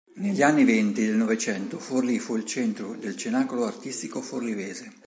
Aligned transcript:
Negli 0.15 0.41
anni 0.41 0.63
venti 0.63 1.05
del 1.05 1.15
Novecento 1.15 1.77
Forlì 1.77 2.17
fu 2.17 2.35
il 2.35 2.43
centro 2.43 2.95
del 2.95 3.15
Cenacolo 3.15 3.65
Artistico 3.65 4.19
Forlivese. 4.19 4.93